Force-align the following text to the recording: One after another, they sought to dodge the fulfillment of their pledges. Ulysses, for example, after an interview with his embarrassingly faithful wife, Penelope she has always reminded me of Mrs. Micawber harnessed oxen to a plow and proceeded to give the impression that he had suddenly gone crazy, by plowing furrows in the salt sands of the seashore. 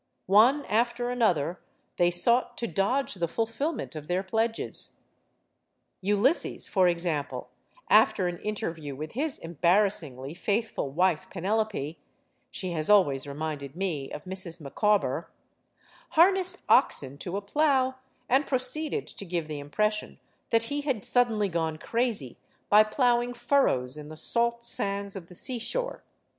One 0.25 0.65
after 0.65 1.11
another, 1.11 1.59
they 1.97 2.09
sought 2.09 2.57
to 2.57 2.65
dodge 2.65 3.13
the 3.13 3.27
fulfillment 3.27 3.95
of 3.95 4.07
their 4.07 4.23
pledges. 4.23 4.97
Ulysses, 6.01 6.67
for 6.67 6.87
example, 6.87 7.49
after 7.87 8.27
an 8.27 8.39
interview 8.39 8.95
with 8.95 9.11
his 9.11 9.37
embarrassingly 9.37 10.33
faithful 10.33 10.89
wife, 10.89 11.29
Penelope 11.29 11.99
she 12.49 12.71
has 12.71 12.89
always 12.89 13.27
reminded 13.27 13.75
me 13.75 14.11
of 14.11 14.23
Mrs. 14.25 14.59
Micawber 14.59 15.29
harnessed 16.09 16.63
oxen 16.67 17.19
to 17.19 17.37
a 17.37 17.41
plow 17.41 17.97
and 18.27 18.47
proceeded 18.47 19.05
to 19.05 19.23
give 19.23 19.47
the 19.47 19.59
impression 19.59 20.19
that 20.49 20.63
he 20.63 20.81
had 20.81 21.05
suddenly 21.05 21.47
gone 21.47 21.77
crazy, 21.77 22.39
by 22.69 22.83
plowing 22.83 23.35
furrows 23.35 23.97
in 23.97 24.07
the 24.09 24.17
salt 24.17 24.63
sands 24.63 25.15
of 25.15 25.27
the 25.27 25.35
seashore. 25.35 26.03